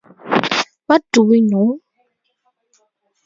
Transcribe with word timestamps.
What 0.87 1.03
do 1.11 1.21
we 1.25 1.41
know? 1.41 1.79